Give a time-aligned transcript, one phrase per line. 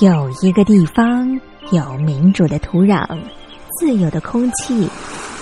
[0.00, 1.40] 有一个地方
[1.72, 3.04] 有民主的土壤、
[3.80, 4.88] 自由的空气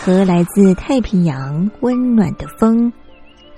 [0.03, 2.91] 和来自太平洋温暖的风，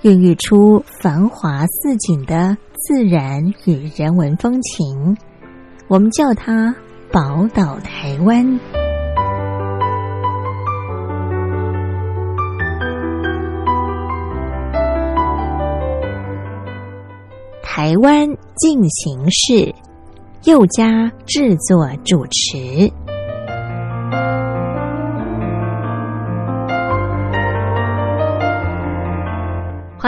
[0.01, 5.15] 孕育出繁华似锦的自然与人文风情。
[5.87, 6.75] 我们叫它
[7.13, 8.59] 宝岛台湾。
[17.63, 19.73] 台湾进行式，
[20.49, 22.91] 六家制作主持。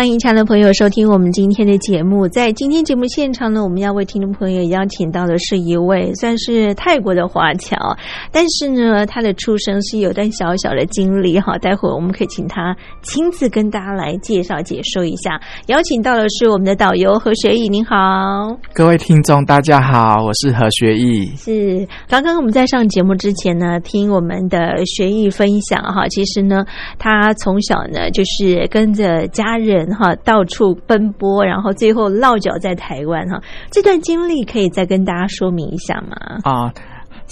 [0.02, 2.28] 欢迎亲爱的朋友收听我们今天的节目。
[2.28, 7.76] 在今天节目现场呢，我们要为听众朋友邀请到的是一位算是泰国的华侨，
[8.32, 11.56] 但是呢，他的出生是有段小小的经历哈。
[11.60, 15.40] 待会儿我们可以请他亲自跟大家来介绍解说一下。
[15.68, 17.96] 邀请到的是我们的导游何学义，您好，
[18.74, 21.28] 各位听众大家好，我是何学义。
[21.36, 26.66] 是刚刚我们在上节目之前呢，听我们的学义分享哈，其实呢，
[26.98, 29.91] 他从小呢就是跟着家人。
[29.96, 33.42] 哈，到处奔波，然后最后落脚在台湾哈。
[33.72, 36.16] 这段经历可以再跟大家说明一下吗？
[36.44, 36.74] 啊，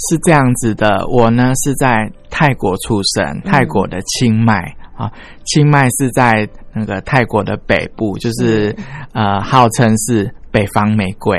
[0.10, 5.12] 是这样子的，我呢是在泰国出生，泰国的清迈啊，
[5.46, 8.76] 清迈是在那个泰国的北部，就是
[9.14, 11.38] 呃，号称是北方玫瑰。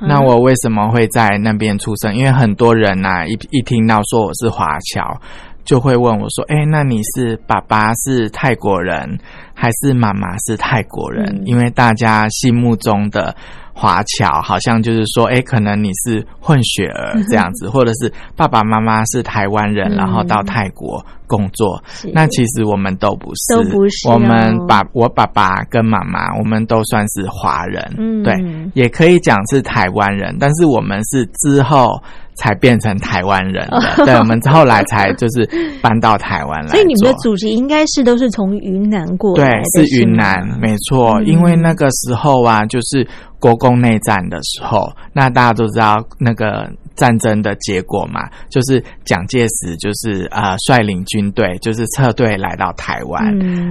[0.00, 2.14] 那我为什么会在那边出生？
[2.14, 5.20] 因为很多人呐，一一听到说我是华侨。
[5.64, 9.18] 就会问我说：“哎，那你是爸爸是泰国人，
[9.54, 11.42] 还是妈妈是泰国人？
[11.44, 13.34] 因为大家心目中的
[13.72, 21.82] 华侨好像就是说，哎，可能你是混血儿这样子，或者是爸爸妈妈是台湾人，然后到泰国工作。
[22.12, 24.08] 那其实我们都不是，都不是。
[24.08, 28.34] 我们爸我爸爸跟妈妈，我们都算是华人，对，
[28.74, 32.02] 也可以讲是台湾人，但是我们是之后。”
[32.40, 35.48] 才变成台湾人的， 对，我们后来才就是
[35.82, 36.68] 搬到台湾来。
[36.68, 41.20] 所以你们的祖籍应该是都是从云南过对，是云南，没错。
[41.22, 43.06] 因为那个时候啊，就是
[43.38, 46.66] 国共内战的时候，那大家都知道那个。
[46.96, 53.22] 战争的结果嘛，就是蒋介石就是呃率领军队就是撤退来到台湾。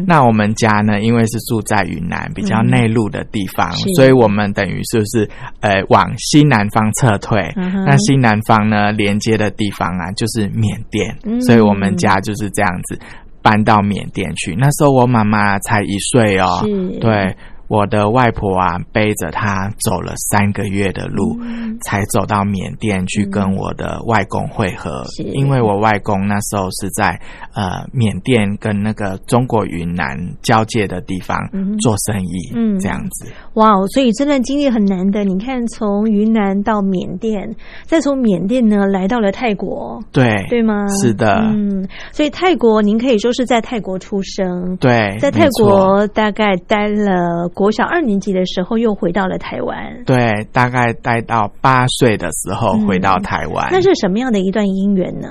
[0.08, 5.30] 那我们家呢，因为是住在云南比较内陆的地方，所以我们等于是不是
[5.62, 7.40] 呃往西南方撤退？
[7.86, 13.00] 那西南方呢连接的地方啊，就是缅甸，所以我们家就是这样子
[13.42, 14.56] 搬到缅甸去。
[14.56, 16.66] 那时候我妈妈才一岁哦，
[17.00, 17.36] 对。
[17.70, 21.38] 我的外婆啊，背着她走了三个月的路，
[21.84, 25.04] 才走到缅甸去跟我的外公会合。
[25.20, 27.22] 因为我外公那时候是在
[27.54, 31.38] 呃缅甸跟那个中国云南交界的地方
[31.80, 33.28] 做生意，嗯这样子。
[33.54, 35.24] 哇，所以这段经历很难的。
[35.24, 40.88] 你看，从云南到缅甸，再从缅甸呢来到了泰国，对对吗？
[41.04, 41.88] 是的，嗯。
[42.12, 47.48] 所以泰国，您可以说是在泰国出生，对，在泰国大概待了。
[47.60, 49.76] 国小二年级的时候，又回到了台湾。
[50.06, 53.68] 对，大概待到八岁的时候回到台湾。
[53.70, 55.28] 那是什么样的一段姻缘呢？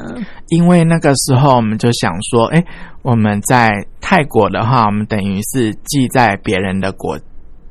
[0.48, 2.62] 因为那个时候我们就想说，哎，
[3.00, 3.70] 我们在
[4.02, 7.18] 泰国的话，我们等于是寄在别人的国。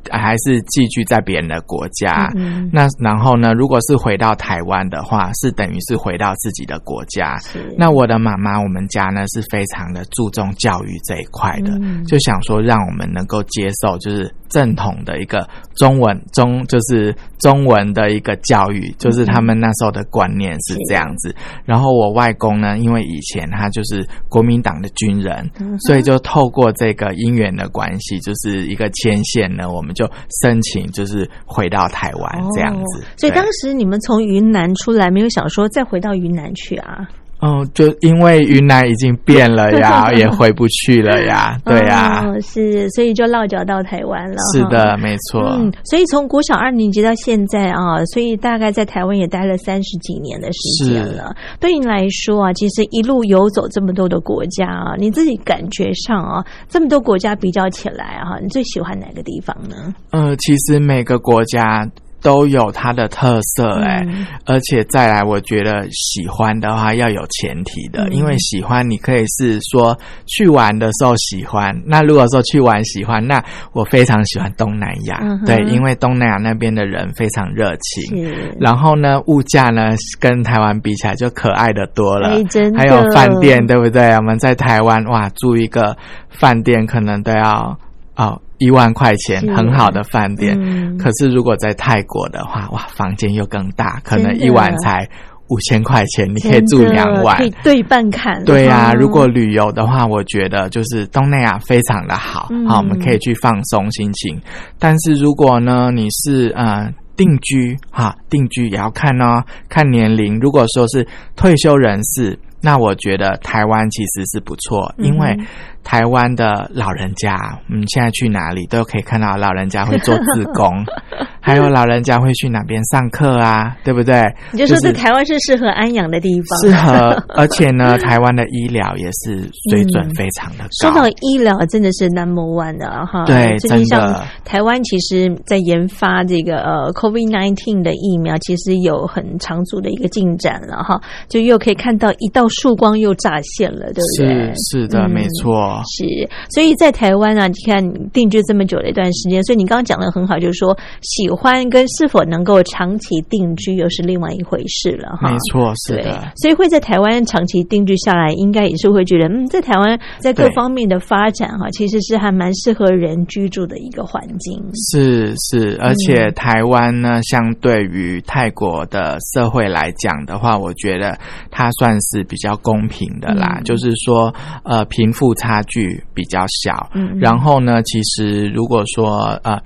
[0.10, 2.32] 还是寄居在别人的国家，
[2.72, 3.52] 那然后呢？
[3.52, 7.38] 如果是回到台湾的话，是等于是回到自己的国家。
[7.78, 21.36] 那我的妈妈，我们家呢是非常的注重教育这一块的，就想说让我们能够接受，就是正统的一个中文中，就是中文的一个教育，就是他们那时候的观念是这样子。
[21.66, 25.50] 然后我外公呢，因为以前他就是国民党的军人，
[25.88, 29.94] 所以就透过这个姻缘的关系，就是一个牵线呢，我们。
[29.98, 30.08] 就
[30.44, 33.04] 申请，就是回到台湾这样子。
[33.18, 37.10] 所以当时你们从云南出来，没有想说再回到云南去啊？
[37.40, 44.38] 哦，就因为云南已经变了呀， 也回不去了呀，对呀，是，所以就落脚到台湾了。
[44.52, 45.42] 是的，没错。
[45.60, 51.36] 嗯，所以从国小二年级到现在啊，所以大概在台湾也待了三十几年的时间了。
[51.60, 59.94] 对你来说啊，其实一路游走这么多的国家啊，你自己感觉上啊，这么多国家比较起来啊，你最喜欢哪个地方呢？
[60.10, 61.88] 呃，其实每个国家。
[62.22, 64.06] 都有它的特色哎，
[64.46, 71.74] 而且再来，我觉得喜欢的话要有前提的，因为喜欢你可以是说去玩的时候喜欢。
[71.86, 78.28] 那如果说去玩喜欢，那我非常喜欢东南亚，对，因为东南亚那边的人非常热情，
[78.60, 82.30] 然后呢，物价呢跟台湾比起来就可爱的多了，
[82.76, 84.12] 还有饭店对不对？
[84.16, 85.96] 我们在台湾哇住一个
[86.30, 87.78] 饭店可能都要
[88.16, 88.42] 哦。
[88.60, 95.08] 一万块钱很好的饭店，嗯可是如果在泰国的话，哇，房间又更大，可能一晚才
[95.50, 97.44] 五千块钱，你可以住两晚可。
[97.46, 98.44] 以对半砍。
[98.44, 104.42] 对呀、哦如果旅游的话，我觉得就是东南亚非常的好，嗯好，我们可以去放松心情。
[104.80, 110.40] 但是如果呢，你是呃定居哈，定居也要看哦，看年龄。
[110.40, 115.38] 如果说是退休人士，那我觉得台湾其实是不错，嗯因为
[115.84, 117.38] 台湾的老人家，
[117.70, 120.86] 嗯，现在去哪里都可以看到老人家会做自工，
[121.40, 124.22] 还有老人家会去哪边上课啊，对不对？
[124.52, 126.60] 你就说这台湾是适合安养的地方。
[126.60, 131.02] 适合，而且呢，台湾的医疗也是水准非常的高说高。
[131.04, 133.24] 到医疗，真的是 number one 的哈。
[133.26, 141.00] 对最近真的像台湾，其实在研发这个呃 COVID nineteen 的疫苗，其实有很长足的一个进展了哈。
[141.30, 144.54] 就又可以看到一道曙光又乍现了，对不对？
[144.56, 145.82] 是是的，嗯没错。
[145.86, 146.06] 是，
[146.50, 155.32] 所以在台湾啊，你看你定居这么久的一段时间，所以你刚刚讲的很好，就是说喜欢跟是否能够长期定居又是另外一回事了哈。
[155.32, 164.64] 没错，是的，，所以会在台湾长期定居下来，应该也是会觉得，嗯，在台湾在各方面的发展哈，其实是还蛮适合人居住的一个环境。
[164.92, 171.18] 是是，而嗯且台湾呢，相对于泰国的社会来讲的话，我觉得
[171.52, 173.58] 它算是比较公平的啦。
[173.60, 176.90] 嗯就是说，呃，贫富差距比较小。
[176.94, 179.60] 嗯嗯然后呢，其实如果说呃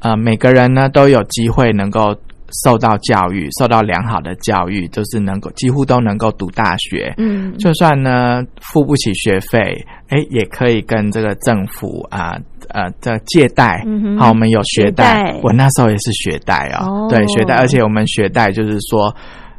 [0.00, 2.14] 呃每个人呢都有机会能够
[2.64, 7.14] 受到教育，受到良好的教育，就是能够几乎都能够读大学。
[7.16, 9.58] 嗯，就算呢付不起学费，
[10.08, 12.36] 哎，也可以跟这个政府啊
[12.68, 13.82] 呃这借贷。
[14.18, 19.14] 好，我们有学贷，学贷我那时候也是学贷哦，哦对学贷，而且我们学贷就是说。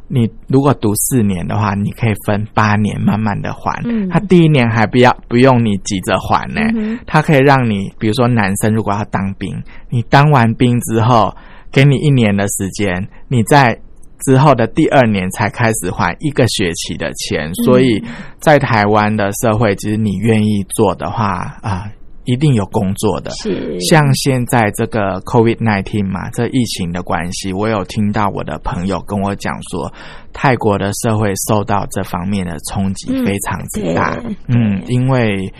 [0.08, 3.80] 你如果读四年的话，你可以分八年慢慢的还。
[3.84, 6.60] 嗯他第一年还不要不用你急着还呢，
[7.06, 9.54] 他可以让你，比如说男生如果要当兵，
[9.90, 11.36] 你当完兵之后，
[11.70, 13.78] 给你一年的时间，你在
[14.20, 17.52] 之后的第二年才开始还一个学期的钱。
[17.54, 18.02] 所以
[18.40, 21.84] 在台湾的社会，其实你愿意做的话啊、
[22.28, 23.30] 一定有工作的。
[23.30, 29.90] 是像现在这个 COVID nineteen 嘛，这疫情的关系，我有听到我的朋友跟我讲说，
[30.34, 34.14] 泰国的社会受到这方面的冲击嗯非常之大。
[34.16, 35.50] 对嗯，因为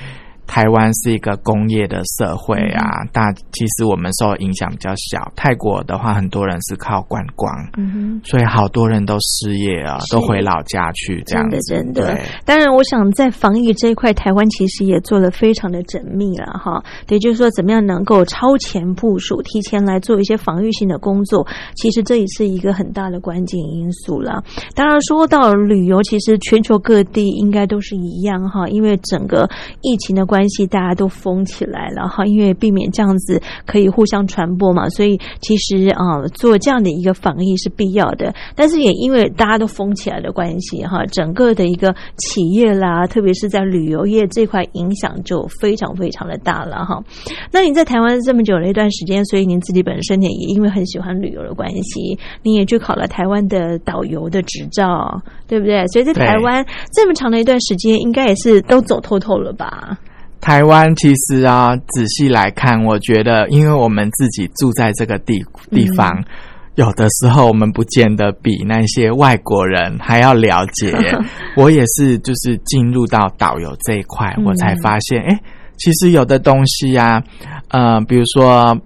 [0.48, 5.30] 台湾是一个工业的社会啊，嗯大其实我们受影响比较小。
[5.36, 8.20] 泰国的话，很多人是靠观光，嗯哼。
[8.24, 11.74] 所以好多人都失业啊，都回老家去这样真的，子。
[11.74, 12.22] 真的对。
[12.44, 16.82] 当然，我想在防疫这一块，台湾其实也做得非常的缜密了哈。
[17.08, 21.46] 也就是说，怎么样能够超前部署，提前来做一些防御性的工作，
[21.76, 24.42] 其实这也是一个很大的关键因素了。
[24.74, 29.48] 当然，说到旅游，其实全球各地应该都是一样哈，因为整个
[29.82, 38.32] 疫情的关关系，大家都封起来了哈，因为避免这样子可以互相传播嘛，所以其实啊、做这样的一个防疫是必要的。
[38.54, 47.02] 但是也因为大家都封起来的关系哈，整个的一个企业啦，特别是在旅游业这块影响就非常非常的大了哈。
[47.50, 55.84] 那你在台湾这么久的一段时间，所以您自己本身也因为很喜欢旅游的关系，你也去考了台湾的导游的执照，对不对？
[55.88, 59.98] 所以在台湾这么长的一段时间，应该也是都走透透了吧？
[60.40, 66.24] 台湾其实啊，仔细来看，我觉得，因为我们自己住在这个地地方，嗯
[66.76, 70.94] 有的时候我们不见得比那些外国人还要了解。
[71.56, 75.36] 我也是，就是进入到导游这一块，嗯我才发现，哎、
[75.76, 77.22] 其实有的东西呀、
[77.70, 78.78] 呃，比如说。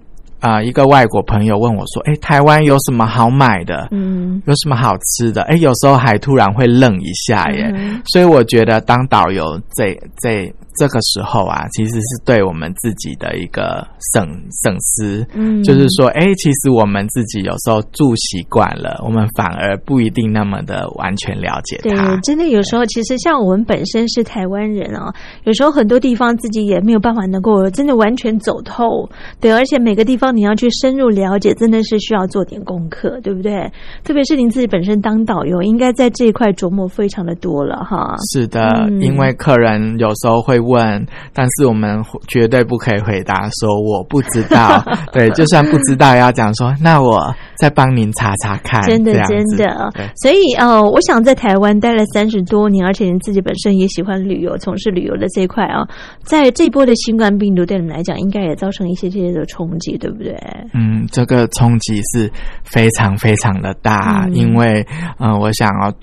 [0.45, 3.87] 啊、一个外国朋友问我说：“哎，台湾有什么好买的？
[3.91, 7.71] 嗯，有什么好吃的？”哎，有时候还突然会愣一下耶。
[7.73, 14.27] 嗯所以我觉得当导游这这这个时候啊，其实是对我们自己的一个省
[14.63, 15.25] 省思。
[15.33, 21.93] 嗯就是说，哎，其实我们自己有时候住习惯了，我们反而不一定那么的完全了解对，。
[22.23, 25.13] 真的有时候，其实像我们本身是台湾人啊，
[25.43, 33.71] 有时候很多地方自己也没有办法能够真的完全走透，对，而且每个地方你要去深入了解，真的是需要做点功课，对不对？
[34.03, 38.15] 特别是您自己本身当导游，应该在这一块琢磨非常的多了哈。
[38.33, 44.83] 是的，嗯因为客人有时候会问，但是我们绝对不可以回答说我不知道。
[45.13, 48.81] 对，就算不知道，也要讲说，那我再帮您查查看。
[48.83, 55.87] 真的真的，所以呃，我想在台湾待了三十多年，而且您自己本身也喜欢旅游，从事旅游的这一块啊，
[56.23, 60.35] 在这一波的新冠病毒对你们来讲，应该也造成一些这些的冲击，对不对？
[60.73, 62.31] 嗯，这个冲击是
[62.63, 64.85] 非常非常的大，嗯因为
[65.17, 65.93] 呃，我想哦。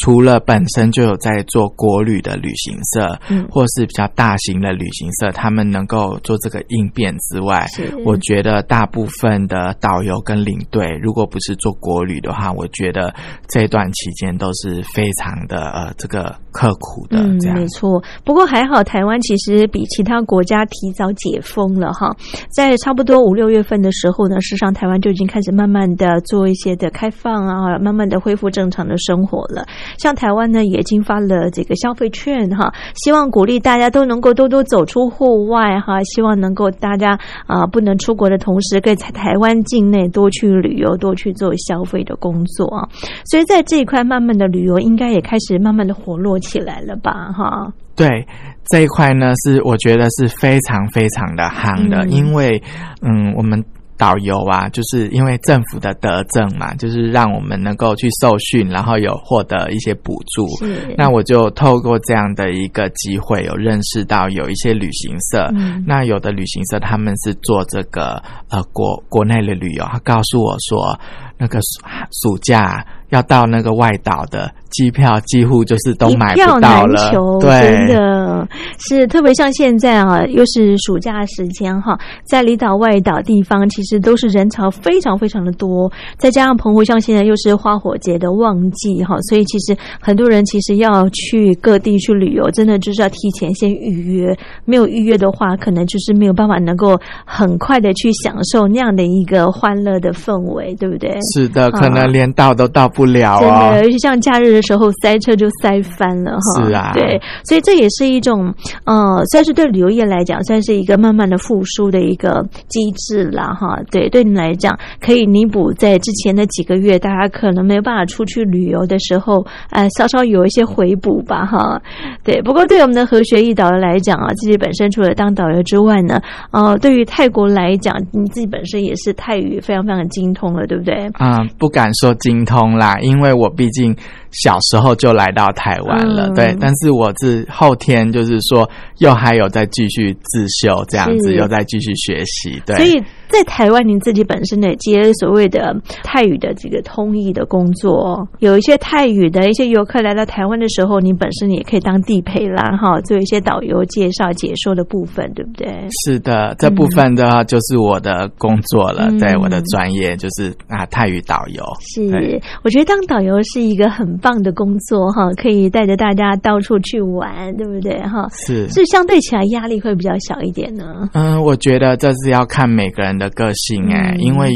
[0.00, 13.14] 除了本身就有在做国旅的旅行社，嗯或是比较大型的旅行社，他们能够做这个应变之外是，我觉得大部分的导游跟领队，如果不是做国旅的话，我觉得
[13.48, 17.66] 这段期间都是非常的呃这个刻苦的嗯这，样没。
[17.68, 18.02] 错。
[18.24, 22.14] 不过还好，台湾其实比其他国家提早解封了哈。
[22.54, 29.63] 在差不多五六月份的时候呢，事实上台湾就已经开始慢慢的做一些的开放啊，慢慢的恢复正常的生活了。
[29.98, 42.88] 像台湾呢，也已经发了这个消费券哈，希望鼓励大家都能够多多走出户外哈，希望能够大家啊、不能出国的同时，可以在台湾境内多去旅游，多去做消费的工作啊。
[43.26, 47.72] 所以在这一块，慢慢的旅游应该也开始慢慢的活络起来了吧哈。
[47.96, 48.26] 对
[48.70, 52.60] 这一块呢，是我觉得是非常非常的夯的，嗯因为
[53.02, 53.64] 嗯，我们
[53.96, 60.46] 导游啊，就是因为政府的德政嘛，就是让我们能够去受训，然后有获得一些补助。
[60.58, 60.94] 是。
[60.96, 65.84] 那我就透过这样的一个机会，有认识到有一些旅行社，嗯。
[65.86, 70.98] 那有的旅行社他们是做这个呃国国内的旅游，他告诉我说，
[71.38, 72.84] 那个暑暑假
[73.14, 77.02] 要到那个外岛的机票几乎就是都买票不到了。
[77.02, 77.50] 难求，，对。
[77.60, 78.48] 真，的。
[78.78, 101.16] 是特别像现在啊，又是暑假时间哈，在离岛、外岛地方，其实都是人潮非常非常的多，再加上澎湖像现在又是花火节的旺季哈，所以其实很多人其实要去各地去旅游，真的就是要提前先预约，没有预约的话，可能就是没有办法能够很快的去享受那样的一个欢乐的氛围，对不对？
[101.32, 103.84] 是的，可啊能连到都到不了真哦的，。
[103.84, 106.64] 尤其像假日的时候，塞车就塞翻了哈。
[106.66, 108.52] 是啊对，所以这也是一种
[108.84, 113.78] 呃，算是对旅游业来讲，算是一个慢慢的复苏的一个机制啦哈。
[113.90, 121.80] 对，对你们来讲，可以弥补在之前的几个月大家可能没有办法出去旅游的时候，呃，稍稍有一些回补吧哈。
[122.22, 126.20] 对，不过对我们的和学义导游来讲啊，自己本身除了当导游之外呢，
[126.50, 130.94] 呃，对于泰国来讲，你自己本身也是泰语非常非常精通了，对不对？
[131.14, 133.96] 啊、不敢说精通啦，因为我毕竟
[134.42, 136.56] 小时候就来到台湾了，嗯对。
[136.60, 142.76] 但是我是后天就是说，又还有在继续自修这样子，又在继续学习，对。
[142.76, 155.66] 所以在台湾，您自己本身呢接所谓的泰语的这个通译的工作，有一些泰语的一些游客来到台湾的时候，你本身也可以当地陪啦，哈，做一些导游介绍、解说的部分，对不对？
[156.04, 161.64] 是的，这部分的话就是我的工作了，嗯对，我的专业就是啊泰语导游。
[161.80, 168.26] 是，我觉得当导游是一个很棒的工作哈，可以带着大家到处去玩，对不对哈？
[168.32, 171.06] 是，是相对起来压力会比较小一点呢。
[171.12, 174.48] 嗯，我觉得这是要看每个人的个性哎、嗯因为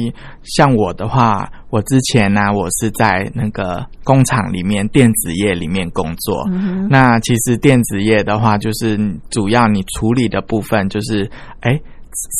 [0.42, 6.48] 像我的话，我之前呢、我是在那个工厂里面电子业里面工作。
[6.50, 8.96] 嗯，那其实电子业的话，就是
[9.28, 11.78] 主要你处理的部分就是，哎，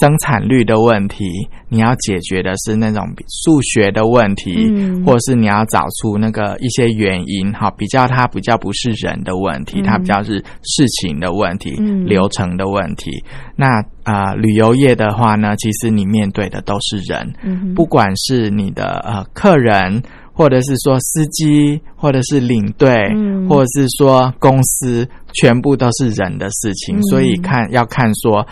[0.01, 1.25] 生产率的问题，
[1.69, 3.05] 你要解决的是那种
[3.45, 5.05] 数学的问题，嗯。
[5.05, 9.85] 或者是你要找出那个一些原因，哈，比较它比较不是人的问题，嗯。
[9.85, 12.05] 它比较是事情的问题、嗯。
[12.05, 13.11] 流程的问题。
[13.57, 23.49] 那啊、呃旅游业的话呢，其实你面对的都是人，嗯不管是你的呃客人，或者是说司机，或者是领队，嗯。
[23.49, 27.03] 或者是说公司，全部都是人的事情，嗯。
[27.05, 28.47] 所以看要看说。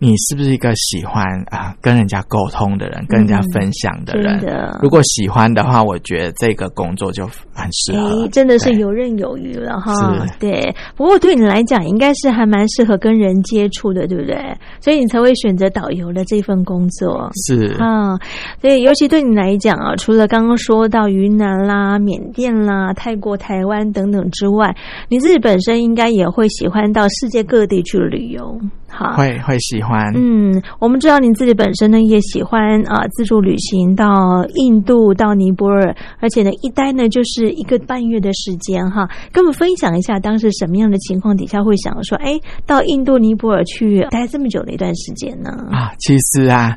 [0.00, 4.38] 你是不是一个喜欢啊、跟人家沟通的人，跟人家分享的人？
[4.38, 8.24] 嗯的如果喜欢的话，我觉得这个工作就很适合。
[8.24, 9.92] 哎，真的是游刃有余了哈。
[10.38, 14.36] 对，不过对你来讲，应该是还蛮适合跟人接触的，对不对？
[14.80, 17.30] 所以你才会选择导游的这份工作。
[17.46, 18.16] 是啊，
[18.60, 24.76] 所以尤其对你来讲啊，除了刚刚说到云南啦、缅甸啦、泰国、台湾等等之外，
[25.08, 28.60] 你自己本身应该也会喜欢到世界各地去旅游。
[28.88, 30.12] 好，会会喜欢。
[30.14, 34.06] 嗯，我们知道您自己本身呢也喜欢啊、自助旅行到
[34.54, 39.08] 印度、到尼泊尔，而且呢一待呢就是一个半月的时间哈。
[39.30, 45.50] 跟我们分享一下当时什么样的情况底下会想说，哎，到印度、尼泊尔去待这么久的一段时间呢？
[45.70, 46.76] 啊，其实啊，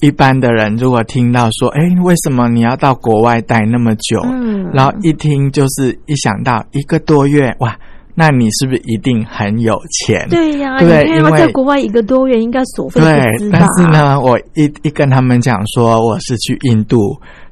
[0.00, 4.20] 一般的人如果听到说，哎，为什么你要到国外待那么久？
[4.24, 7.74] 嗯然后一听就是一想到一个多月，哇，
[8.18, 10.26] 那你是不是一定很有钱？
[10.30, 13.50] 对呀、对因为在国外一个多月，应该所费对？
[13.52, 16.96] 但是，呢，我一一跟他们讲说我是去印度，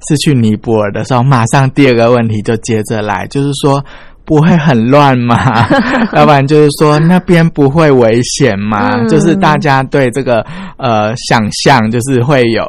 [0.09, 3.85] 是去尼泊尔的时候，马上第二个问题就接着来，就是说
[4.25, 5.37] 不会很乱吗？
[6.17, 8.97] 要不然就是说那边不会危险吗？
[8.97, 10.41] 嗯就是大家对这个
[10.79, 12.65] 呃想象，就是会有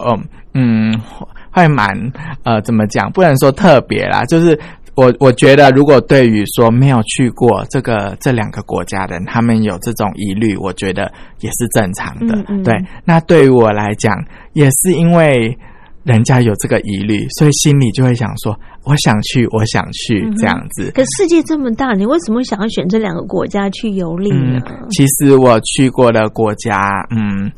[0.53, 0.93] 嗯。
[1.51, 1.87] 会蛮
[2.43, 3.09] 呃，怎么讲？
[3.13, 4.59] 不能说特别啦，就是
[4.95, 11.11] 我我觉得，如果对于说没有去过这个这两个国家的人，他们有这种疑虑，我觉得
[11.41, 12.35] 也是正常的。
[12.37, 12.73] 嗯嗯对，
[13.03, 14.15] 那对于我来讲，
[14.53, 15.57] 也是因为
[16.03, 20.91] 人家有这个疑虑，所以心里就会想说，我想去，我想去嗯这样子。
[20.95, 24.61] 可世界这么大，你为什么想要选这两个国家去游历呢？
[24.67, 27.51] 嗯，其实我去过的国家，嗯，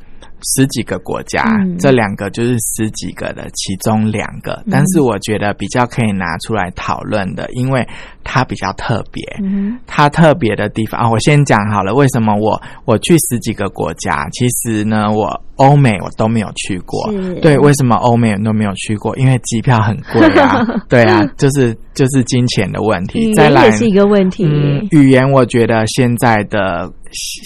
[0.43, 1.77] 十几个国家，嗯。
[1.77, 7.87] 这两个就是十几个的其中两个，但是我觉得比较可以拿出来讨论的，因为
[8.29, 9.23] 它比较特别。
[9.41, 17.35] 嗯它特别的地方啊，我先讲好了，为什么我我去十几个国家，其实呢，我欧美我都没有去过是。
[17.35, 19.15] 对，为什么欧美都没有去过？
[19.15, 20.61] 因为机票很贵啊。
[20.89, 23.33] 对啊，就是就是金钱的问语题。
[23.33, 24.43] 再来是一个问题。
[24.45, 26.91] 嗯，语言我觉得现在的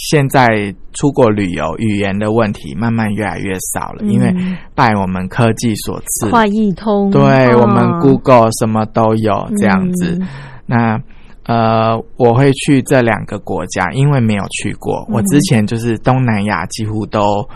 [0.10, 4.34] 现在出国旅游语言的问题慢慢越来越少了，嗯因为
[4.76, 7.22] 拜我们科技所赐，跨易通，对、
[7.54, 10.18] 哦我们 Google 什么都有这样子。
[10.20, 10.28] 嗯
[10.72, 11.00] 那
[11.46, 15.06] 呃，我会去这两个国家，因为没有去过。
[15.10, 17.48] 嗯我之前就是东南亚几乎都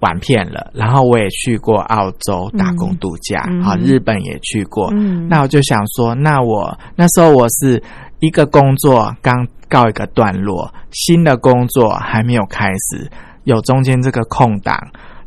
[0.00, 4.90] 玩遍了，然后我也去过澳洲打工度假，嗯好、日本也去过。
[4.92, 7.82] 嗯那我就想说，那我那时候我是
[8.20, 13.10] 一个工作刚告一个段落，新的工作还没有开始，
[13.44, 14.74] 有中间这个空档。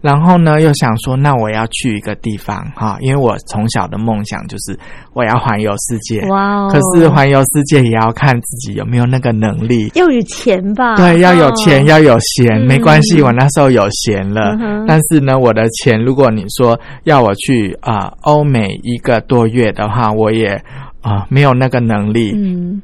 [0.01, 4.77] 然后呢，又想说，那我要去一个地方哈，因为我从小的梦想就是
[5.13, 6.22] 我要环游世界。
[6.30, 9.92] 哇哦，可是环游世界也要看自己有没有那个能力。
[9.96, 10.96] 要有钱吧？
[10.96, 14.56] 对，要有钱，哦要有闲，嗯没关系，我那时候有闲了。
[14.62, 20.62] 嗯但是呢，我的钱，如果你说要我去啊、欧美一个多月的话，我也
[21.01, 22.34] 啊、没有那个能力。
[22.36, 22.82] 嗯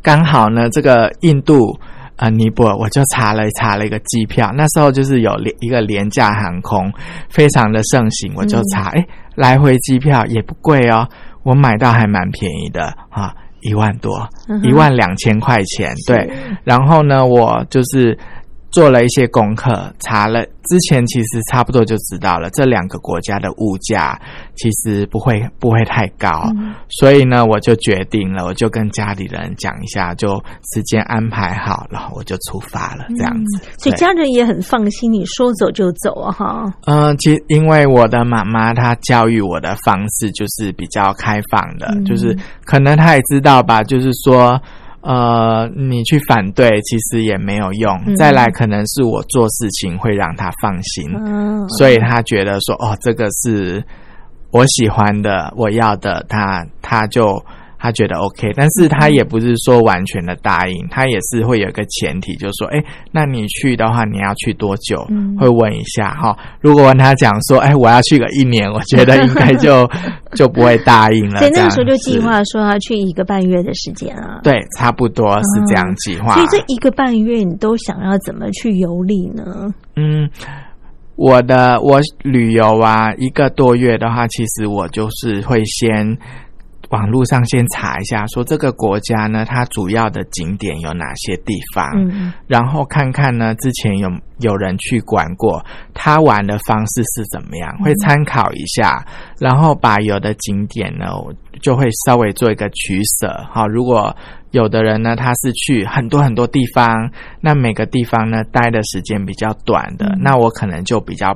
[0.00, 1.78] 刚好呢，这个印度
[2.16, 6.92] 啊、尼泊尔，我就查了查了一个机票，那时候就是有廉一个廉价航空，
[7.28, 9.04] 非常的盛行，我就查，哎、
[9.34, 11.08] 来回机票也不贵哦，
[11.42, 14.28] 我买到还蛮便宜的啊，一万多，
[14.62, 16.30] 一万两千块钱，对。
[16.64, 18.16] 然后呢，我就是
[18.72, 24.18] 做了一些功课，查了之前其实差不多就知道了，这两个国家的物价
[24.56, 33.58] 其实不会不会太高，嗯所以呢，我就决定了，我就跟家里人讲一下，就时间安排好，然后我就出发了，这样子。
[33.58, 36.74] 对所以家人也很放心，你说走就走啊，哈。
[36.86, 44.58] 嗯，其实因为我的妈妈她教育我的方式就是比较开放的，嗯就是可能她也知道吧，就是说。
[45.02, 48.00] 呃，你去反对其实也没有用。
[48.06, 48.16] 嗯。
[48.16, 53.84] 再来，可能是我做事情会让他放心，嗯，所以他觉得说，哦，这个是
[54.50, 57.44] 我喜欢的，我要的，他他就
[57.82, 65.04] 她觉得 OK，但是他也不是说完全的答应，他也是会有一个前提，就是说，哎，那你去的话，你要去多久？
[65.10, 66.38] 嗯会问一下哈。
[66.60, 69.84] 如果问他讲说，哎，我要去个一年，我觉得应该就
[70.36, 71.40] 就不会答应了。
[71.40, 74.38] 所以那个时候就计是划说要去一个半月的时间啊。
[74.44, 76.34] 对，差不多是这样计划。
[76.34, 79.74] 所以这一个半月你都想要怎么去游历呢？
[79.96, 80.30] 嗯，
[81.16, 86.16] 我的我旅游啊，一个多月的话，其实我就是会先
[86.92, 99.02] 网络上先查一下，说这个国家呢，它主要的景点有哪些地方，嗯然后看看呢，之前有有人去管过，他玩的方式是怎么样，会参考一下，
[99.40, 103.42] 然后把有的景点呢，我就会稍微做一个取舍。
[103.50, 104.14] 好，如果
[104.50, 111.34] 有的人呢，他是去很多很多地方，那每个地方呢待的时间比较短的，嗯那我可能就比较。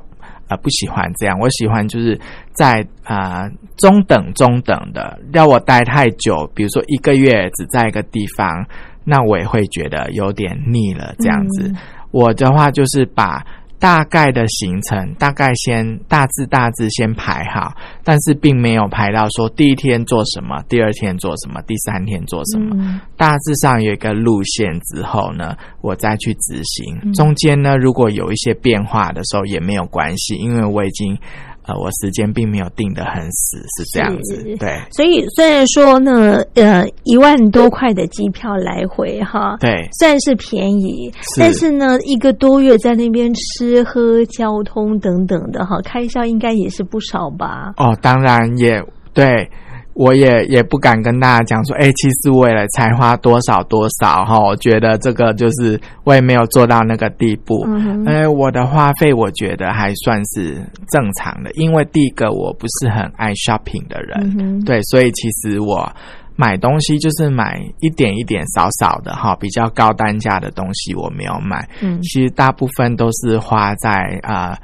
[0.48, 2.18] 呃，不喜欢这样，我喜欢就是
[2.52, 8.66] 在啊、呃中等中等的，要我待太久，比如说一个月只在一个地方，
[9.04, 11.14] 那我也会觉得有点腻了。
[11.18, 11.76] 这样子，嗯。
[12.12, 13.44] 我的话就是把
[13.78, 22.74] 大概的行程大概先大致大致先排好，但是并没有排到说第一天做什么，第二天做什么，第三天做什么。
[22.78, 26.98] 嗯大致上有一个路线之后呢，我再去执行。
[27.02, 31.16] 嗯中间呢，如果有一些变化的时候也没有关系，因为我已经
[31.66, 34.42] 呃，我时间并没有定得很死，是这样子。
[34.58, 47.72] 对所以虽然说呢，呃，一万多块的机票来回哈，对，算是便宜，但是呢，一个多月在那边吃喝交通等等的哈，开销应该也是不少吧？
[47.76, 49.50] 哦，当然也对。
[49.96, 57.64] 我也也不敢跟大家讲说，哎、其实为了才花多少多少哈，我觉得这个就是我也没有做到那个地步。
[57.66, 58.04] 嗯哼。
[58.04, 60.54] 哎、我的花费我觉得还算是
[60.90, 65.90] 正常的，因为第一个我不是很爱 shopping 的人，嗯对，所以其实我
[66.36, 72.00] 买东西就是买一点一点少少的哈，比较高单价的东西我没有买，嗯。
[72.02, 74.58] 其实大部分都是花在啊、呃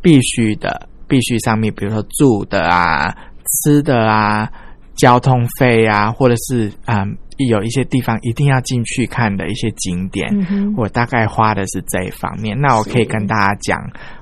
[0.00, 3.12] 必须的必须上面，比如说住的啊、
[3.64, 4.48] 吃的啊、
[4.98, 7.04] 交通费啊，或者是啊、
[7.38, 10.28] 有一些地方一定要进去看的一些景点，
[10.76, 12.60] 我大概花的是这一方面。
[12.60, 13.78] 那我可以跟大家讲，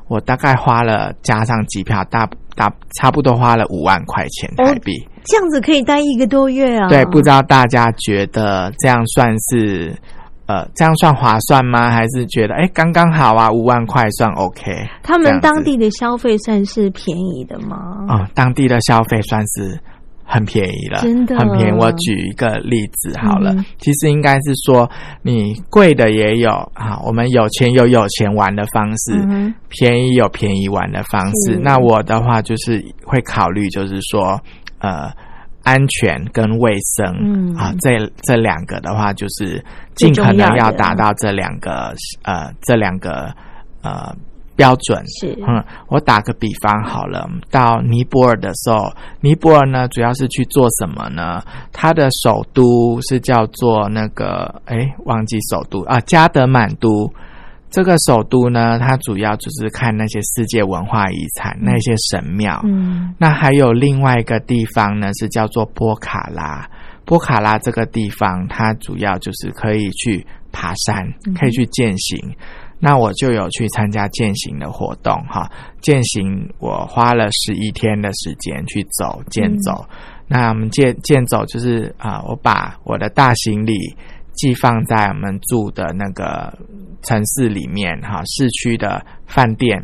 [0.07, 4.93] 我大概花了加上机票，大大差不多花了五万块钱台币。
[5.25, 6.89] 这样子可以待一个多月啊？
[6.89, 9.93] 对，不知道大家觉得这样算是
[10.47, 11.91] 呃，这样算划算吗？
[11.91, 14.71] 还是觉得哎，刚刚好啊，五万块算 OK？
[15.03, 18.05] 他们当地的消费算是便宜的吗？
[18.09, 19.77] 啊、当地的消费算是
[20.27, 21.79] 很便宜了，真的很便宜。
[21.79, 24.91] 我举一个例子好了，嗯其实应该是说，
[25.23, 31.59] 你贵的也有啊，我们有钱有有钱玩的方式，嗯便宜有便宜玩的方式。
[31.63, 34.39] 那我的话就是会考虑，就是说，
[34.81, 35.11] 呃。
[35.67, 39.61] 安全跟卫生，嗯啊，这这两个的话，就是
[39.97, 43.35] 尽可能要达到这两个呃这两个
[43.83, 44.15] 呃
[44.57, 45.01] 标准。
[45.21, 48.91] 是嗯，我打个比方好了，到尼泊尔的时候，
[49.21, 51.43] 尼泊尔呢主要是去做什么呢？
[51.73, 57.09] 它的首都是叫做那个，哎，忘记首都啊，加德满都。
[57.69, 62.63] 这个首都呢，它主要就是看那些世界文化遗产、那些神庙。
[62.65, 66.67] 嗯那还有另外一个地方呢，是叫做波卡拉。
[67.05, 71.05] 波卡拉这个地方，它主要就是可以去爬山，
[71.39, 72.19] 可以去践行。
[72.79, 79.85] 那我就有去参加践行的活动哈，践行我花了十一天的时间去走健走。
[80.29, 83.75] 那我们健健走就是啊、我把我的大行李
[84.35, 86.53] 寄放在我们住的那个
[87.03, 89.83] 城市里面哈，市区的饭店。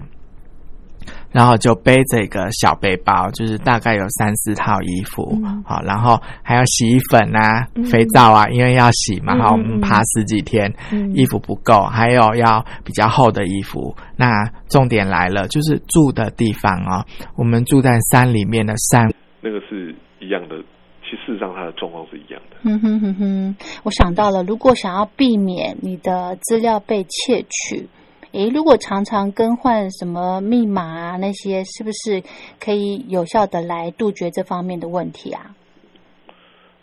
[1.33, 5.63] 然后就背着一个小背包，就是大概有三四套衣服，嗯。
[5.65, 7.85] 好，然后还有洗衣粉啊、嗯。
[7.85, 11.13] 肥皂啊，因为要洗嘛，好，我们爬十几天，嗯。
[11.17, 13.95] 衣服不够，还有要比较厚的衣服。
[14.17, 17.05] 那重点来了，就是住的地方哦，
[17.37, 20.57] 我们住在山里面的山那个是一样的，
[21.03, 22.57] 其实事实上它的状况是一样的。
[22.63, 27.89] 哼哼哼哼，我想到了，如果想要避免你的资料被窃取，
[28.33, 32.23] 诶，如果常常更换什么密码啊那些，是不是
[32.59, 35.55] 可以有效的来杜绝这方面的问题啊？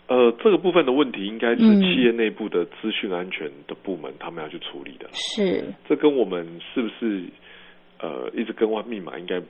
[0.06, 5.08] 呃，这个部分的问题应该是嗯企业内部的资讯安全的部门他们要去处理的。
[5.12, 7.24] 是，这跟我们是不是
[8.00, 9.40] 呃一直更换密码应该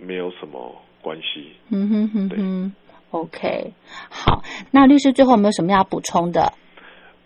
[0.00, 1.52] 没有什么关系。
[1.70, 2.72] 嗯哼哼哼
[3.10, 3.72] ，OK，
[4.08, 6.52] 好，那律师最后有没有什么要补充的？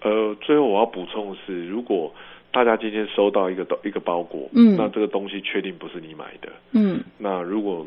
[0.01, 2.11] 呃，最后我要补充的是，如果
[2.51, 4.77] 大家今天收到一个东一个包裹，嗯。
[4.77, 7.01] 那这个东西确定不是你买的，嗯。
[7.19, 7.87] 那如果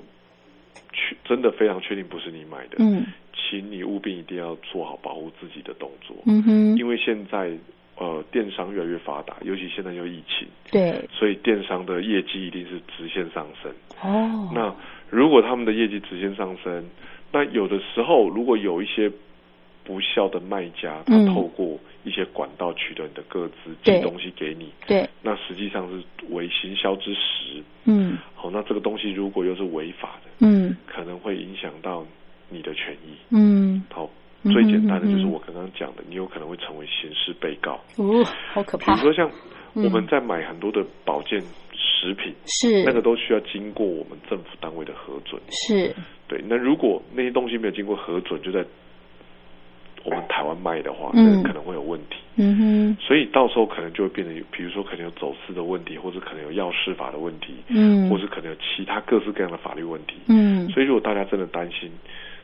[0.93, 3.05] 确真的非常确定不是你买的，嗯。
[3.33, 7.51] 请你务必一定要做好保护自己的动作，嗯哼，因为现在
[7.97, 13.71] 呃电商越来越发达，尤其现在又疫情，对，所以电商的业绩一定是直线上升。
[14.03, 14.73] 哦，那
[15.09, 16.85] 如果他们的业绩直线上升，
[17.33, 19.11] 那有的时候如果有一些
[19.83, 21.25] 不孝的卖家，他嗯。
[21.33, 27.63] 透过一些管道取得你的个资，寄东西给你，对，那实际上是为行销之实。
[27.85, 28.17] 嗯。
[28.35, 30.75] 好，那这个东西如果又是违法的，嗯。
[30.87, 32.05] 可能会影响到
[32.49, 33.15] 你的权益。
[33.29, 34.09] 嗯，好，
[34.43, 37.79] 嗯最简单的就是我刚刚讲的，你有可能会成为刑事被告。
[37.97, 38.95] 哦，好可怕。
[38.95, 39.29] 比如，说像
[39.75, 39.83] 嗯。
[39.83, 41.39] 我们在买很多的保健
[41.73, 42.83] 食品，是。
[42.83, 45.41] 那个都需要经过我们政府单位的核准。
[45.49, 45.95] 是，
[46.27, 48.65] 对，那如果那些东西没有经过核准，就在
[50.41, 51.43] 台湾卖的话，嗯。
[51.43, 52.15] 那可能会有问题。
[52.37, 60.15] 嗯哼，所以到时候可能就会变得有，比如说可能有走私的问题，或者可能有药事法的问题，嗯，或是可能有其他各式各样的法律问题。
[60.27, 60.67] 嗯。
[60.69, 61.91] 所以如果大家真的担心，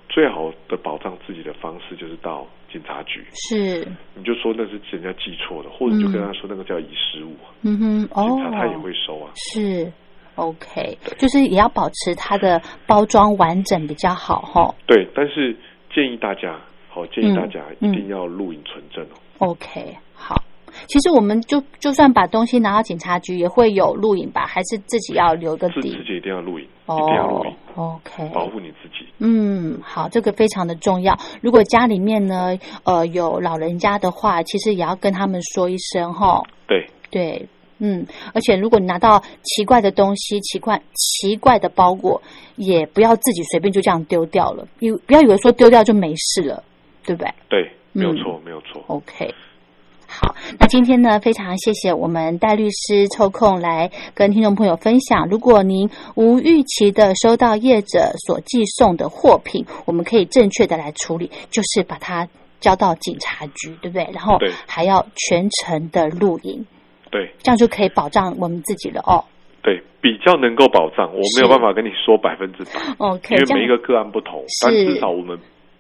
[0.10, 9.32] 最好的保障自己的方式就是到警察局，是，你就说那是人家记错了，或者你就跟他说那个叫遗失物，嗯哼，哦，警察他也会收啊。
[9.34, 9.92] 是。
[10.36, 14.76] OK，就是也要保持它的包装完整比较好哈。
[14.86, 15.58] 对，但是
[15.92, 16.56] 建议大家，
[16.98, 19.50] 好，建议大家嗯一定要录影存证哦。
[19.50, 20.36] OK，好。
[20.88, 24.46] 其实我们就就算把东西拿到警察局，也会有录影吧？
[24.48, 26.04] 还是自己要留个底自自？
[26.06, 29.08] 己一定要录影，一定要录哦影，，OK，保护你自己。
[29.20, 31.16] 嗯，好，这个非常的重要。
[31.42, 36.44] 如果家里面呢，呃，有老人家的话，其实也要跟他们说一声哈。
[36.68, 37.48] 对，对，
[37.80, 42.22] 嗯，而且如果你拿到奇怪的东西、奇怪奇怪的包裹，
[42.56, 46.64] 也不要自己随便就这样丢掉了，以不要以为说丢掉就没事了，
[47.08, 48.84] 对不对对，没有嗯错，没有错。
[48.88, 49.34] ？OK。
[50.10, 55.28] 好，那今天呢，非常谢谢我们戴律师抽空来跟听众朋友分享。
[55.28, 62.28] 如果您无预期的收到业者所寄送的货品，我们可以正确的来处理，就是把它
[62.62, 64.08] 交到警察局，对不对？
[64.14, 66.66] 然后对还要全程的录影，
[67.12, 69.26] 对这样就可以保障我们自己了哦。
[69.62, 75.38] 对，比较能够保障，我没有是办法跟你说百分之百，OK，因为每一个个案不同，但至少我们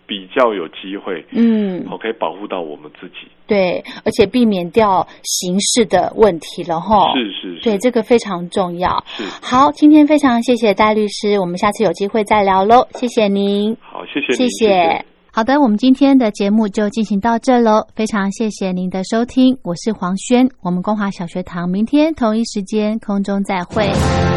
[0.08, 3.28] 比较有机会，嗯，好可以保护到我们自己。
[3.46, 7.14] 对，而且避免掉刑事的问题了哈。
[7.14, 9.04] 是是是，对，这个非常重要。
[9.08, 12.88] 是好，今天非常谢谢戴律师，我们下次有机会再聊喽。
[12.96, 15.06] 谢谢您，好，谢谢谢您，谢。
[15.34, 24.37] 好的，我们今天的节目就进行到这喽，非常谢谢您的收听，我是黄轩，我们光华小学堂明天同一时间空中再会。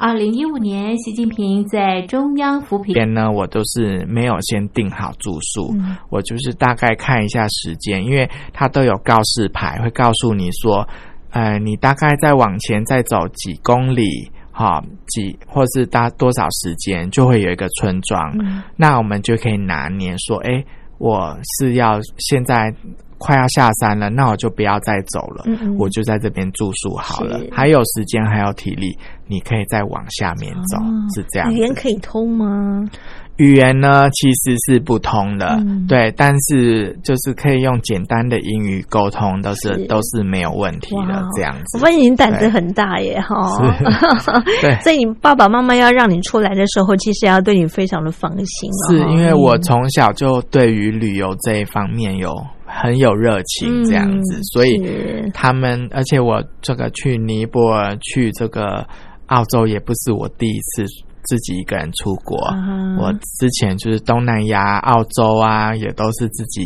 [0.00, 2.94] 二零一五年，习近平在中央扶贫。
[2.94, 5.94] 边呢，我都是没有先定好住宿，嗯。
[6.08, 10.88] 我就是大概看一下时间，因为它都有告示牌，会告诉你说，
[11.32, 14.08] 呃，你大概再往前再走几公里，
[14.50, 18.62] 哈、几或是大多少时间，就会有一个村庄，嗯。
[18.76, 20.64] 那我们就可以拿捏说，诶，
[21.00, 22.72] 我是要现在
[23.16, 30.84] 快要下山了，那我就不要再走了，嗯嗯我就在这边住宿好了，还有时间还有体力，你可以再往下面走，哦
[31.14, 31.54] 是这样子。
[31.54, 32.84] 语言可以通吗？
[33.40, 41.78] 语言呢其实是不通的，嗯对，但是就是可以用简单的英语沟通，都是是都是没有问题的哇这样子。
[41.78, 43.34] 我发现你胆子很大耶，哈。
[44.60, 48.90] 对所以你爸爸妈妈要让你出来的时候，其实要对你非常的放心哦。
[48.90, 54.78] 是因为我嗯从小就对于旅游这一方面有很有热情，这样子，嗯所以
[55.32, 58.86] 他们，而且我这个去尼泊尔、去这个
[59.28, 60.84] 澳洲，也不是我第一次
[61.24, 62.36] 自己一个人出国。
[62.46, 66.62] 啊我之前就是东南亚、澳洲啊，也都是自己，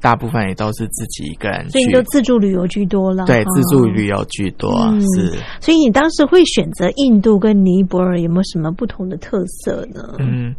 [0.00, 1.70] 大部分也都是自己一个人去。
[1.72, 3.24] 所以你都自助旅游居多了。
[3.26, 10.14] 对自助旅游居多，嗯是所以你当时会选择印度跟尼泊尔，有没有什么不同的特色呢？
[10.18, 10.54] 嗯。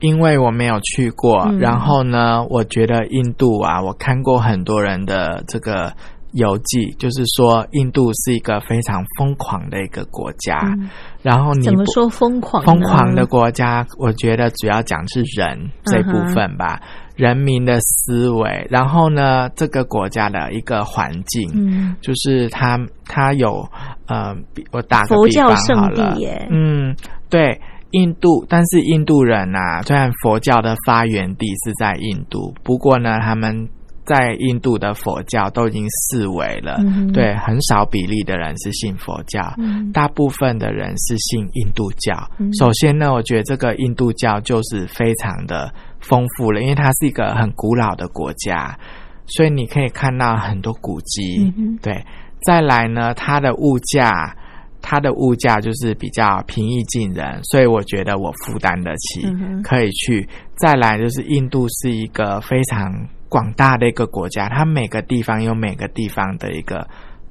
[0.00, 5.90] 因为我没有去过，嗯然后呢，我觉得印度啊，我看过很多人的这个
[6.36, 10.58] 游记，就是说印度是一个非常疯狂的一个国家。
[10.78, 10.88] 嗯
[11.22, 12.66] 然后你不怎么说疯狂呢？
[12.66, 16.80] 疯狂的国家，我觉得主要讲是人这部分吧，
[17.16, 23.68] 人民的思维，然后呢，这个国家的一个环境，嗯就是它它有
[24.06, 26.16] 呃，比我打个比方好了
[26.50, 26.94] 嗯，
[27.28, 27.60] 对。
[27.92, 33.68] 印度，但是印度人呐、虽然佛教的发源地是在印度，不过呢，他们
[34.06, 42.14] 在印度的佛教都已经四维了，嗯对，很少比例的人是信佛教，嗯大部分的人是信印度教。
[42.38, 48.78] 嗯首先呢，我觉得这个印度教就是非常的丰富了，因为它是一个很古老的国家，
[49.26, 51.52] 所以你可以看到很多古迹。
[51.58, 52.04] 嗯对，
[52.46, 54.34] 再来呢，它的物价。
[54.82, 60.28] 它的物价就是比较平易近人，所以我觉得我负担得起，嗯可以去。
[60.54, 62.92] 再来就是印度是一个非常
[63.28, 66.86] 广大的一个国家，它每个地方有每个地方的一个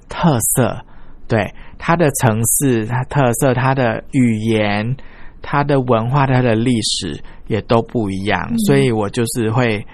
[0.09, 0.85] 特色，
[1.27, 4.95] 对它的城市、它特色、它的语言、
[5.41, 8.57] 它的文化、它的历史也都不一样，嗯。
[8.59, 9.85] 所以我就是会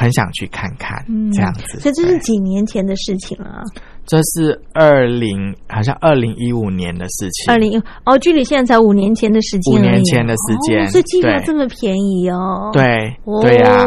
[0.00, 1.78] 很想去看看、嗯这样子。
[1.78, 3.62] 所以这是几年前的事情了啊。
[4.06, 12.70] 这是二零好像二零一五年的事情，二零一哦，距离现在才五年前的时间，五年前的时间哦所以机票这么便宜哦。。
[12.72, 12.82] 对
[13.24, 13.84] 哦，对呀、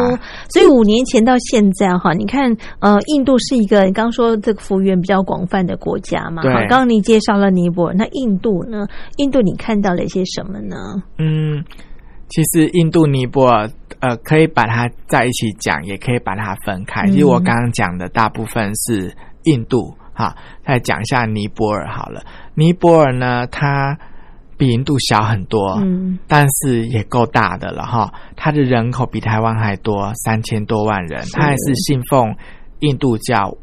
[0.49, 8.87] 所以五年前到现在哈，你看，呃，印度是一个你刚说这个幅员比较广泛的国家嘛，对哈刚刚你介绍了尼泊尔，那印度呢？
[9.17, 10.75] 印度你看到了一些什么呢？
[11.17, 11.61] 嗯，
[12.33, 13.69] 其实印度、尼泊尔，
[13.99, 17.03] 呃，可以把它在一起讲，也可以把它分开。
[17.03, 22.23] 嗯其实我刚刚讲的大部分是印度，哈，再讲一下尼泊尔好了。
[22.55, 23.95] 尼泊尔呢，它
[24.57, 28.11] 比印度小很多，嗯但是也够大的了哈。
[28.35, 32.35] 它的人口比台湾还多，三千多万人，它还是信奉
[32.79, 33.55] 印度教。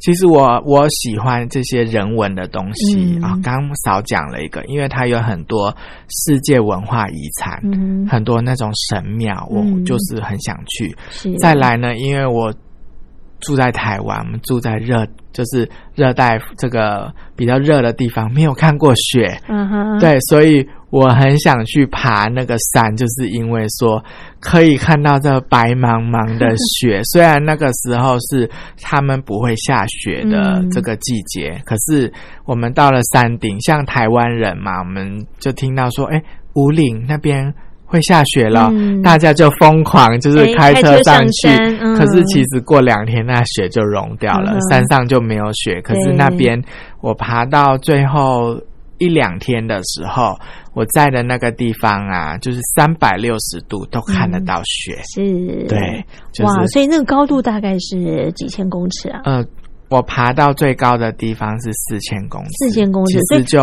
[0.00, 3.22] 其实我我喜欢这些人文的东西嗯。
[3.22, 5.74] 啊，刚刚少讲了一个，因为它有很多
[6.08, 9.84] 世界文化遗产，嗯，很多那种神庙，我嗯。
[9.84, 10.96] 就是很想去。
[11.10, 11.32] 是。
[11.38, 12.52] 再来呢，因为我
[13.40, 24.02] 住在台湾，我们住在热，就是热带这个比较热的地方，没有看过雪，嗯，对，所以我很想去爬那个山，就是因为说
[24.40, 27.02] 可以看到这白茫茫的雪。
[27.04, 28.48] 虽然那个时候是
[28.80, 32.10] 他们不会下雪的嗯这个季节，可是
[32.46, 36.22] 我们到了山顶，像台湾人嘛，我们就听到说，哎，
[36.54, 37.52] 五岭那边
[37.84, 41.48] 会下雪了，嗯大家就疯狂就是哎开车上去。
[41.98, 45.82] 可是其实过两天那雪就融掉了，嗯山上就没有雪。
[45.82, 46.62] 可是那边
[47.02, 48.58] 我爬到最后
[48.98, 50.34] 一两天的时候，
[50.74, 54.98] 我在的那个地方啊，就是三百六十度都看得到雪。
[55.14, 59.20] 是，对，就哇，所以那个高度大概是几千公尺啊？
[59.24, 59.44] 呃，
[59.90, 63.18] 我爬到最高的地方是四千公尺，四千公尺，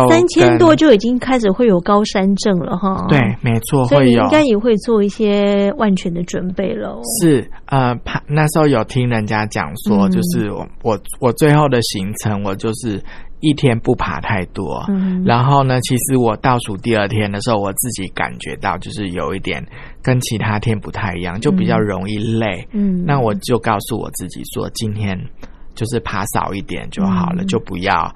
[0.08, 3.06] 三千多就已经开始会有高山症了哈。
[3.08, 4.28] 对，没错，会有所以应。
[4.30, 7.00] 该也会做一些万全的准备了。
[7.20, 13.00] 是呃，爬那时候有听人家讲说，嗯就是我我我最后的行程，我就是
[13.40, 14.84] 一天不爬太多。
[14.88, 19.64] 嗯然后呢，其实我倒数第二天的时候，我自己感觉到就是有一点
[20.02, 22.66] 跟其他天不太一样，就比较容易累。
[22.72, 25.18] 嗯，那我就告诉我自己说，今天
[25.74, 28.14] 就是爬少一点就好了，嗯就不要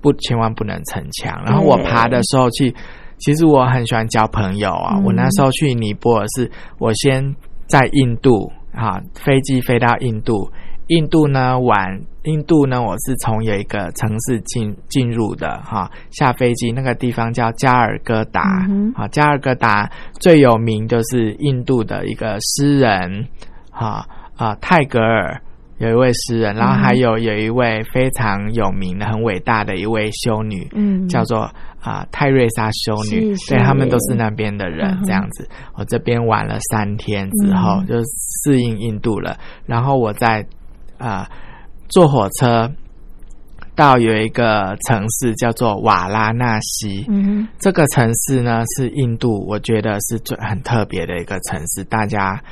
[0.00, 1.42] 不千万不能逞强。
[1.44, 2.74] 然后我爬的时候去，
[3.18, 4.96] 其实我很喜欢交朋友啊。
[4.96, 7.34] 嗯我那时候去尼泊尔是，我先
[7.66, 10.50] 在印度啊，飞机飞到印度，
[10.88, 12.00] 印度呢玩。
[12.24, 23.26] 印度呢，我是从有一个城市进进入的哈，下飞机那个地方叫加尔各答，嗯啊，加尔各答最有名就是印度的一个诗人，
[23.70, 25.40] 哈啊泰戈尔
[25.78, 31.08] 有一位诗人，然后还有有一位非常有名的、很伟大的一位修女，嗯。
[31.08, 33.54] 叫做啊、泰瑞莎修女，是是。
[33.54, 35.48] 对他们都是那边的人嗯，这样子。
[35.76, 37.86] 我这边玩了三天之后，嗯。
[37.86, 37.94] 就
[38.44, 40.44] 适应印度了，然后我在
[40.98, 41.28] 啊、
[41.88, 42.70] 坐火车
[43.74, 52.42] 到有一个城市叫做瓦拉纳西，嗯这个城市呢是印度，我觉得是最很特别的一个城市，大家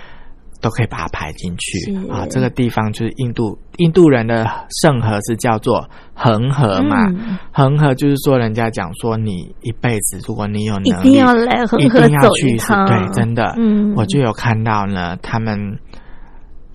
[0.60, 1.78] 都可以把它排进去。
[1.80, 2.10] 是。
[2.10, 2.26] 啊。
[2.30, 4.46] 这个地方就是印度，印度人的
[4.80, 7.08] 圣河是叫做恒河嘛。
[7.08, 7.36] 嗯。
[7.52, 15.58] 恒河就是说，人家讲说，你一辈子如果你有能力，定要来恒一河走定要去一次，趟，对，真的，嗯，我就有看到呢，他们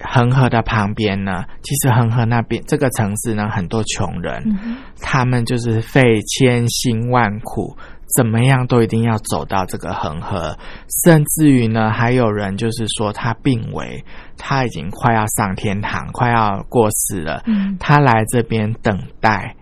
[0.09, 7.75] 恒河的旁边呢，其实恒河那边这个城市呢，很多穷人，嗯他们就是费千辛万苦，
[8.15, 10.57] 怎么样都一定要走到这个恒河，
[11.03, 14.03] 甚至于呢，还有人就是说他病危，
[14.37, 19.55] 他已经快要上天堂，快要过世了，嗯他来这边等待。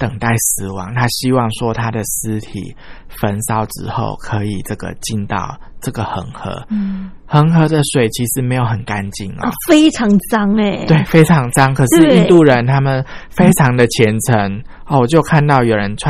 [0.00, 2.74] 等待死亡，他希望说他的尸体
[3.20, 6.64] 焚烧之后可以这个进到这个恒河。
[6.70, 11.72] 嗯恒河的水其实没有很干净哦啊，，非常脏哎，对，非常脏。
[11.72, 15.98] 可是印度人他们非常的虔诚哦，我就看到有人穿。